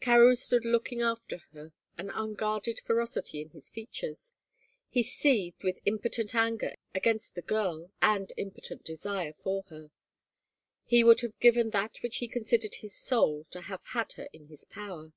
Carewe 0.00 0.36
stood 0.36 0.64
looking 0.64 1.02
after 1.02 1.38
her, 1.52 1.72
an 1.98 2.08
unguarded 2.10 2.78
ferocity 2.78 3.40
in 3.40 3.48
his 3.50 3.68
features. 3.68 4.32
He 4.88 5.02
seethed 5.02 5.64
with 5.64 5.80
impotent 5.84 6.36
anger 6.36 6.76
against 6.94 7.34
the 7.34 7.42
girl 7.42 7.90
and 8.00 8.32
impotent 8.36 8.84
desire 8.84 9.32
for 9.32 9.64
her. 9.70 9.90
He 10.84 11.02
would 11.02 11.20
have 11.22 11.36
given 11.40 11.70
that 11.70 11.98
which 12.00 12.18
he 12.18 12.28
considered 12.28 12.76
his 12.76 12.94
soul 12.94 13.44
to 13.50 13.62
have 13.62 13.82
had 13.86 14.12
her 14.12 14.28
in 14.32 14.46
his 14.46 14.64
power. 14.64 15.14